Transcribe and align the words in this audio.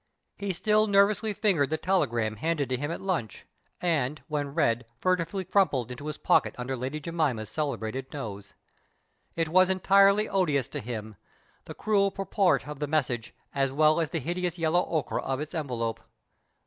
He 0.39 0.51
still 0.51 0.87
nervously 0.87 1.31
fingered 1.31 1.69
the 1.69 1.77
telegram 1.77 2.37
handed 2.37 2.69
to 2.69 2.75
him 2.77 2.89
at 2.89 3.01
lunch, 3.03 3.45
and, 3.79 4.19
when 4.27 4.55
read, 4.55 4.87
furtively 4.97 5.45
crumpled 5.45 5.91
into 5.91 6.07
his 6.07 6.17
pocket 6.17 6.55
under 6.57 6.75
Lady 6.75 6.99
Jemima's 6.99 7.51
celebrated 7.51 8.11
nose. 8.11 8.55
It 9.35 9.49
was 9.49 9.69
entirely 9.69 10.27
odious 10.27 10.67
to 10.69 10.79
him, 10.79 11.17
the 11.65 11.75
crude 11.75 12.15
purport 12.15 12.67
of 12.67 12.79
the 12.79 12.87
message, 12.87 13.35
as 13.53 13.71
well 13.71 13.99
as 14.01 14.09
the 14.09 14.17
hideous 14.19 14.57
yellow 14.57 14.87
ochre 14.89 15.19
of 15.19 15.39
its 15.39 15.53
envelope. 15.53 15.99